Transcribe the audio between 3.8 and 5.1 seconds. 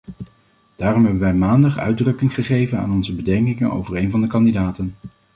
een van de kandidaten.